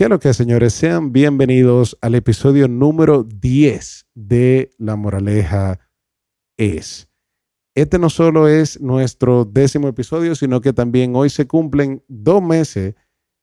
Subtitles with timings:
[0.00, 0.72] ¿Qué lo que, señores?
[0.72, 5.78] Sean bienvenidos al episodio número 10 de La Moraleja
[6.56, 7.10] es.
[7.74, 12.94] Este no solo es nuestro décimo episodio, sino que también hoy se cumplen dos meses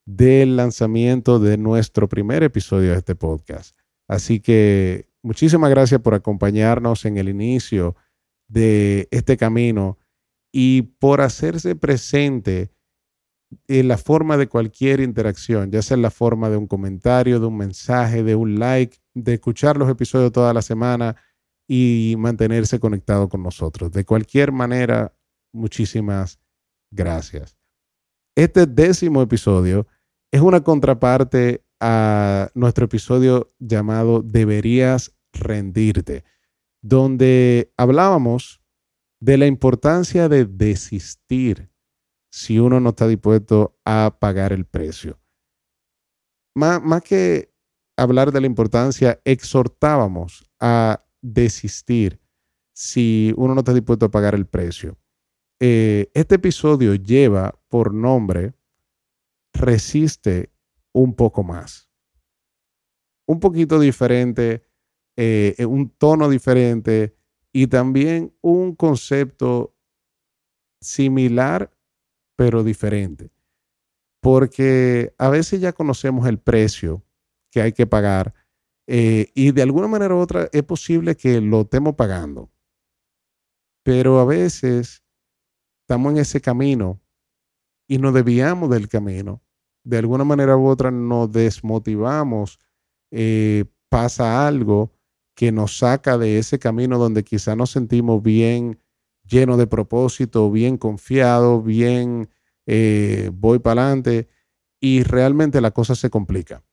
[0.07, 3.77] del lanzamiento de nuestro primer episodio de este podcast.
[4.07, 7.95] Así que muchísimas gracias por acompañarnos en el inicio
[8.47, 9.99] de este camino
[10.51, 12.71] y por hacerse presente
[13.67, 17.47] en la forma de cualquier interacción, ya sea en la forma de un comentario, de
[17.47, 21.15] un mensaje, de un like, de escuchar los episodios toda la semana
[21.67, 23.91] y mantenerse conectado con nosotros.
[23.91, 25.13] De cualquier manera,
[25.53, 26.39] muchísimas
[26.91, 27.57] gracias.
[28.35, 29.87] Este décimo episodio
[30.31, 36.23] es una contraparte a nuestro episodio llamado Deberías rendirte,
[36.81, 38.61] donde hablábamos
[39.19, 41.71] de la importancia de desistir
[42.37, 45.19] si uno no está dispuesto a pagar el precio.
[46.53, 47.51] Más, que
[47.97, 52.21] hablar de la importancia, exhortábamos a desistir
[52.73, 54.99] si uno no está dispuesto a pagar el precio.
[55.59, 58.53] Eh, este episodio lleva por nombre
[59.51, 60.51] Resiste
[60.93, 61.89] un poco más.
[63.25, 64.63] Un poquito diferente,
[65.15, 67.17] eh, un tono diferente
[67.51, 69.75] y también un concepto
[70.79, 71.71] similar
[72.37, 73.29] pero diferente.
[74.21, 77.03] Porque a veces ya conocemos el precio
[77.51, 78.33] que hay que pagar
[78.87, 82.49] eh, y de alguna manera u otra es posible que lo estemos pagando.
[83.83, 85.03] Pero a veces
[85.81, 87.01] estamos en ese camino
[87.87, 89.41] y nos desviamos del camino.
[89.83, 92.59] De alguna manera u otra nos desmotivamos.
[93.11, 94.91] Eh, pasa algo
[95.35, 98.79] que nos saca de ese camino donde quizá nos sentimos bien
[99.27, 102.29] lleno de propósito, bien confiado, bien
[102.65, 104.27] eh, voy para adelante
[104.79, 106.63] y realmente la cosa se complica.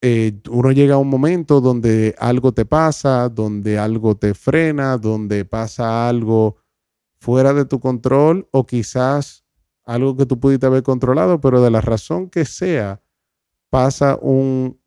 [0.00, 5.44] Eh, uno llega a un momento donde algo te pasa, donde algo te frena, donde
[5.44, 6.56] pasa algo
[7.20, 9.44] fuera de tu control o quizás
[9.84, 13.00] algo que tú pudiste haber controlado, pero de la razón que sea,
[13.70, 14.80] pasa un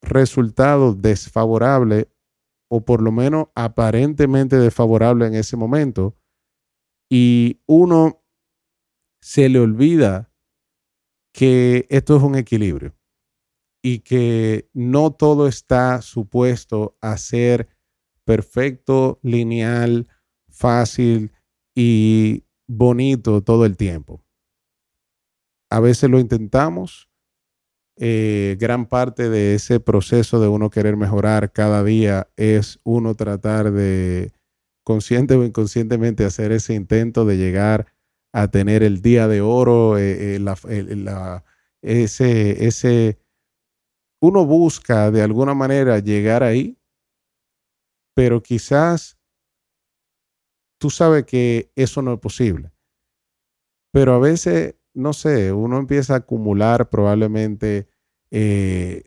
[0.00, 2.08] resultado desfavorable
[2.70, 6.16] o por lo menos aparentemente desfavorable en ese momento
[7.10, 8.22] y uno
[9.20, 10.32] se le olvida
[11.34, 12.94] que esto es un equilibrio
[13.82, 17.68] y que no todo está supuesto a ser
[18.24, 20.06] perfecto, lineal,
[20.48, 21.32] fácil
[21.74, 24.24] y bonito todo el tiempo.
[25.70, 27.09] A veces lo intentamos.
[28.02, 33.72] Eh, gran parte de ese proceso de uno querer mejorar cada día es uno tratar
[33.72, 34.32] de
[34.82, 37.92] consciente o inconscientemente hacer ese intento de llegar
[38.32, 41.40] a tener el día de oro, eh, eh,
[41.82, 43.18] ese, ese
[44.22, 46.78] uno busca de alguna manera llegar ahí,
[48.16, 49.18] pero quizás
[50.80, 52.72] tú sabes que eso no es posible.
[53.92, 57.89] Pero a veces, no sé, uno empieza a acumular probablemente
[58.30, 59.04] eh,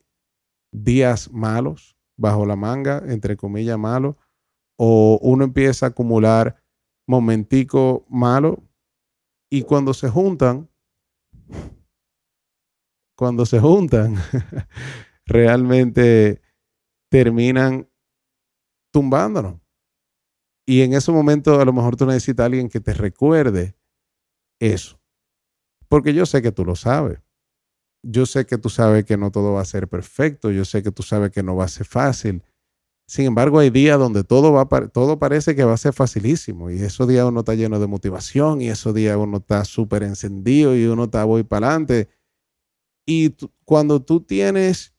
[0.71, 4.15] días malos bajo la manga, entre comillas malos,
[4.77, 6.63] o uno empieza a acumular
[7.07, 8.63] momentico malo
[9.51, 10.69] y cuando se juntan,
[13.15, 14.15] cuando se juntan,
[15.25, 16.41] realmente
[17.09, 17.87] terminan
[18.91, 19.61] tumbándonos.
[20.65, 23.75] Y en ese momento a lo mejor tú necesitas a alguien que te recuerde
[24.59, 24.99] eso.
[25.89, 27.19] Porque yo sé que tú lo sabes.
[28.03, 30.51] Yo sé que tú sabes que no todo va a ser perfecto.
[30.51, 32.43] Yo sé que tú sabes que no va a ser fácil.
[33.07, 36.69] Sin embargo, hay días donde todo, va, todo parece que va a ser facilísimo.
[36.69, 40.75] Y esos días uno está lleno de motivación y esos días uno está súper encendido
[40.75, 42.09] y uno está voy para adelante.
[43.05, 44.93] Y cuando tú tienes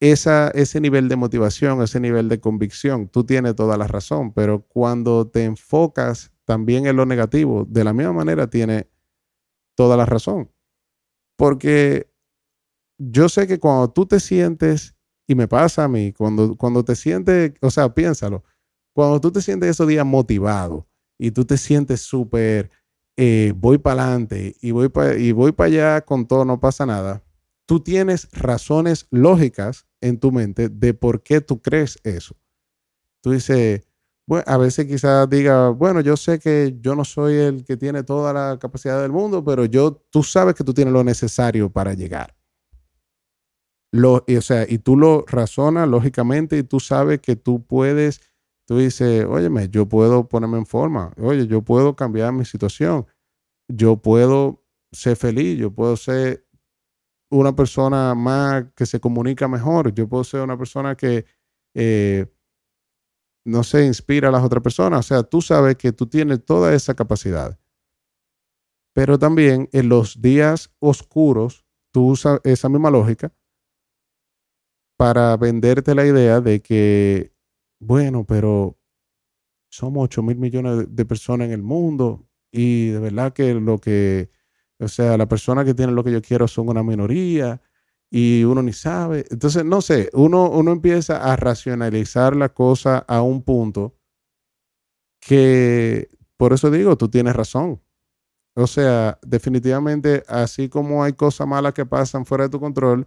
[0.00, 4.66] esa, ese nivel de motivación, ese nivel de convicción, tú tienes toda la razón, pero
[4.66, 8.88] cuando te enfocas también en lo negativo, de la misma manera tiene
[9.76, 10.50] toda la razón.
[11.40, 12.06] Porque
[12.98, 14.94] yo sé que cuando tú te sientes,
[15.26, 18.44] y me pasa a mí, cuando, cuando te sientes, o sea, piénsalo,
[18.94, 20.86] cuando tú te sientes esos días motivado
[21.18, 22.70] y tú te sientes súper
[23.16, 25.14] eh, voy para adelante y voy para
[25.56, 27.24] para allá con todo, no pasa nada.
[27.66, 32.36] Tú tienes razones lógicas en tu mente de por qué tú crees eso.
[33.22, 33.80] Tú dices,
[34.30, 38.04] bueno, a veces quizás diga, bueno, yo sé que yo no soy el que tiene
[38.04, 41.94] toda la capacidad del mundo, pero yo, tú sabes que tú tienes lo necesario para
[41.94, 42.36] llegar.
[43.92, 48.20] Lo, y, o sea, y tú lo razonas lógicamente y tú sabes que tú puedes
[48.68, 53.04] tú dices, óyeme, yo puedo ponerme en forma, oye, yo puedo cambiar mi situación,
[53.66, 54.62] yo puedo
[54.92, 56.46] ser feliz, yo puedo ser
[57.32, 59.92] una persona más que se comunica mejor.
[59.92, 61.24] Yo puedo ser una persona que,
[61.74, 62.26] eh,
[63.44, 65.00] no se inspira a las otras personas.
[65.00, 67.58] O sea, tú sabes que tú tienes toda esa capacidad.
[68.92, 73.32] Pero también en los días oscuros, tú usas esa misma lógica
[74.96, 77.32] para venderte la idea de que,
[77.80, 78.78] bueno, pero
[79.70, 84.30] somos 8 mil millones de personas en el mundo y de verdad que lo que,
[84.78, 87.62] o sea, las personas que tienen lo que yo quiero son una minoría
[88.10, 89.24] y uno ni sabe.
[89.30, 93.94] Entonces, no sé, uno, uno empieza a racionalizar la cosa a un punto
[95.20, 97.80] que, por eso digo, tú tienes razón.
[98.56, 103.06] O sea, definitivamente, así como hay cosas malas que pasan fuera de tu control,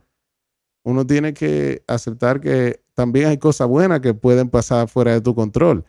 [0.85, 5.35] uno tiene que aceptar que también hay cosas buenas que pueden pasar fuera de tu
[5.35, 5.85] control.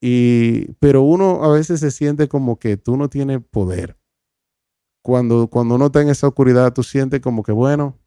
[0.00, 3.98] Y, pero uno a veces se siente como que tú no tienes poder.
[5.02, 7.98] Cuando, cuando uno está en esa oscuridad, tú sientes como que, bueno,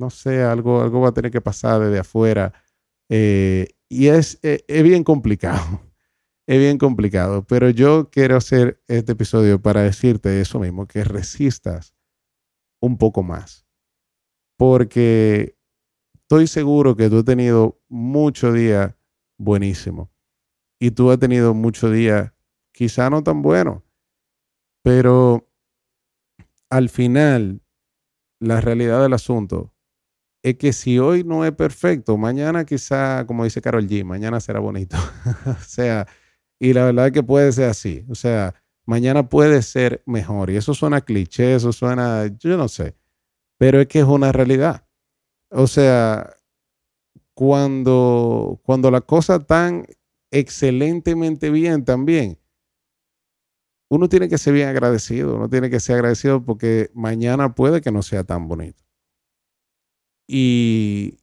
[0.00, 2.52] no sé, algo, algo va a tener que pasar desde afuera.
[3.10, 5.82] Eh, y es, eh, es bien complicado.
[6.46, 7.44] Es bien complicado.
[7.44, 11.94] Pero yo quiero hacer este episodio para decirte eso mismo, que resistas
[12.80, 13.64] un poco más.
[14.56, 15.56] Porque
[16.14, 18.96] estoy seguro que tú has tenido mucho día
[19.38, 20.10] buenísimo
[20.80, 22.32] y tú has tenido muchos días
[22.72, 23.82] quizá no tan buenos,
[24.82, 25.48] pero
[26.68, 27.62] al final
[28.40, 29.72] la realidad del asunto
[30.42, 34.60] es que si hoy no es perfecto, mañana quizá, como dice Carol G, mañana será
[34.60, 34.96] bonito.
[35.46, 36.06] o sea,
[36.58, 38.04] y la verdad es que puede ser así.
[38.08, 38.54] O sea,
[38.86, 40.50] mañana puede ser mejor.
[40.50, 42.96] Y eso suena cliché, eso suena, yo no sé,
[43.58, 44.86] pero es que es una realidad.
[45.50, 46.34] O sea,
[47.34, 49.86] cuando, cuando la cosa tan
[50.30, 52.38] excelentemente bien también,
[53.90, 57.90] uno tiene que ser bien agradecido, uno tiene que ser agradecido porque mañana puede que
[57.90, 58.84] no sea tan bonito.
[60.32, 61.18] Y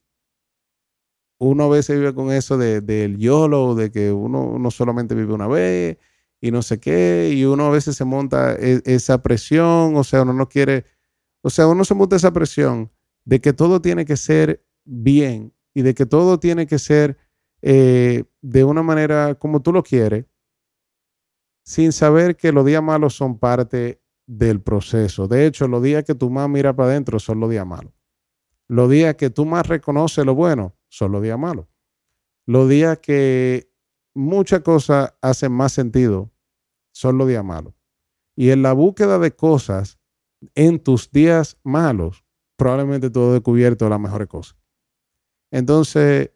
[1.39, 5.47] uno a veces vive con eso del de, YOLO, de que uno, solamente vive una
[5.47, 5.97] vez
[6.41, 10.23] y no sé qué, y uno a veces se monta e, esa presión, o sea,
[10.23, 10.83] uno no quiere,
[11.41, 12.91] o sea, uno se monta esa presión
[13.23, 17.17] de que todo tiene que ser bien y de que todo tiene que ser
[17.61, 20.25] eh, de una manera como tú lo quieres,
[21.63, 25.29] sin saber que los días malos son parte del proceso.
[25.29, 27.96] De hecho, los días que tú más miras para adentro son los días malos.
[28.67, 31.67] Los días que tú más reconoces lo bueno son los días malos.
[32.45, 33.71] Los días que
[34.13, 36.31] muchas cosas hacen más sentido
[36.93, 37.73] son los días malos.
[38.35, 39.99] Y en la búsqueda de cosas
[40.55, 42.25] en tus días malos,
[42.57, 44.57] probablemente tú has descubierto las mejores cosas.
[45.51, 46.31] Entonces,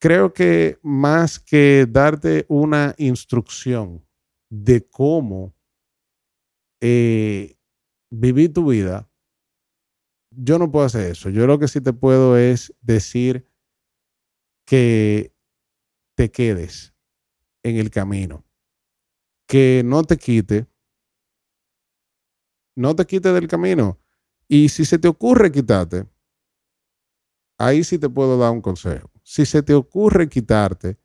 [0.00, 4.06] creo que más que darte una instrucción
[4.50, 5.54] de cómo
[6.80, 7.56] eh,
[8.10, 9.10] vivir tu vida,
[10.36, 11.30] yo no puedo hacer eso.
[11.30, 13.50] Yo lo que sí te puedo es decir
[14.66, 15.34] que
[16.14, 16.94] te quedes
[17.62, 18.44] en el camino,
[19.48, 20.66] que no te quite,
[22.76, 23.98] no te quite del camino.
[24.48, 26.06] Y si se te ocurre quitarte,
[27.58, 30.96] ahí sí te puedo dar un consejo si se te ocurre quitarte,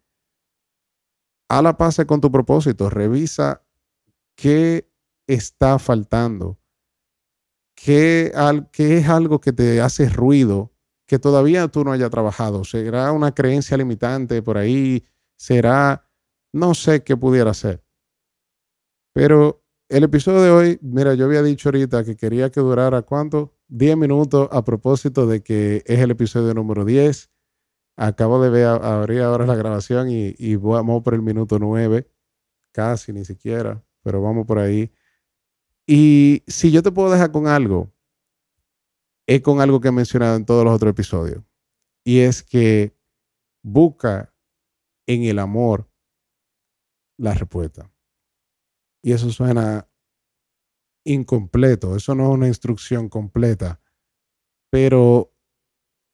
[1.49, 3.65] a la paz con tu propósito, revisa
[4.35, 4.87] qué
[5.25, 6.59] está faltando,
[7.83, 8.31] qué,
[8.71, 10.71] qué es algo que te hace ruido,
[11.07, 12.63] que todavía tú no hayas trabajado.
[12.63, 15.05] ¿Será una creencia limitante por ahí?
[15.37, 16.07] ¿Será,
[16.53, 17.83] no sé qué pudiera ser?
[19.13, 23.57] Pero el episodio de hoy, mira, yo había dicho ahorita que quería que durara cuánto?
[23.67, 27.29] 10 minutos a propósito de que es el episodio número 10.
[27.97, 32.09] Acabo de ver, abrir ahora la grabación y, vamos por el minuto nueve,
[32.71, 34.91] casi ni siquiera, pero vamos por ahí.
[35.87, 37.91] Y si yo te puedo dejar con algo,
[39.27, 41.43] es con algo que he mencionado en todos los otros episodios.
[42.03, 42.95] Y es que
[43.63, 44.33] busca
[45.07, 45.89] en el amor
[47.17, 47.91] la respuesta.
[49.03, 49.87] Y eso suena
[51.03, 53.79] incompleto, eso no es una instrucción completa,
[54.69, 55.33] pero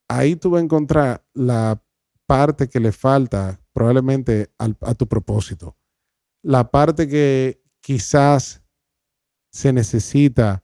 [0.08, 1.84] ahí tú vas a encontrar la
[2.26, 5.78] parte que le falta probablemente a tu propósito.
[6.44, 8.64] La parte que quizás
[9.58, 10.64] se necesita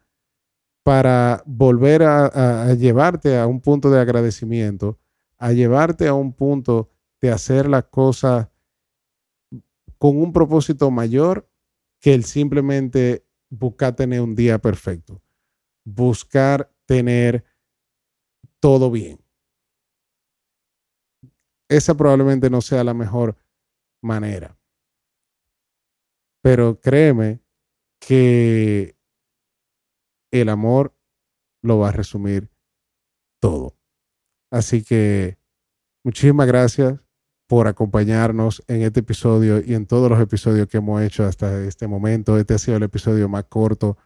[0.83, 4.99] para volver a, llevarte a un punto de agradecimiento,
[5.37, 8.49] a llevarte a un punto de hacer las cosas
[9.97, 11.49] con un propósito mayor
[11.99, 15.21] que el simplemente buscar tener un día perfecto,
[15.83, 17.45] buscar tener
[18.59, 19.23] todo bien
[21.67, 23.35] esa probablemente no sea la mejor
[24.01, 24.57] manera.
[26.41, 27.42] Pero créeme
[28.07, 28.95] que
[30.31, 30.95] el amor
[31.61, 32.49] lo va a resumir
[33.39, 33.77] todo.
[34.51, 35.37] Así que
[36.03, 36.99] muchísimas gracias
[37.47, 41.87] por acompañarnos en este episodio y en todos los episodios que hemos hecho hasta este
[41.87, 42.37] momento.
[42.37, 43.97] Este ha sido el episodio más corto.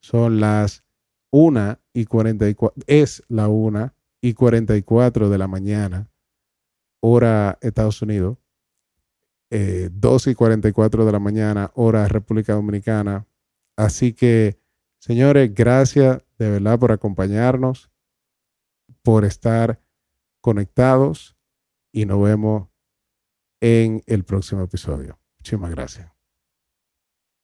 [0.00, 0.84] Son las
[1.32, 6.10] 1 y 44, es la 1 y 44 de la mañana,
[7.00, 8.38] hora Estados Unidos.
[9.50, 13.26] Eh, 2 y 44 de la mañana, hora República Dominicana.
[13.76, 14.58] Así que,
[14.98, 17.90] señores, gracias de verdad por acompañarnos,
[19.02, 19.80] por estar
[20.40, 21.36] conectados
[21.92, 22.68] y nos vemos
[23.60, 25.18] en el próximo episodio.
[25.38, 26.15] Muchísimas gracias.